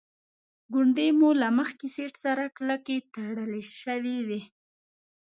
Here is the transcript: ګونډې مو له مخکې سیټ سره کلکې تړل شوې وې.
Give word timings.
ګونډې 0.73 1.07
مو 1.19 1.29
له 1.41 1.47
مخکې 1.59 1.85
سیټ 1.95 2.13
سره 2.25 2.43
کلکې 2.57 2.97
تړل 3.13 3.53
شوې 3.81 4.17
وې. 4.27 4.41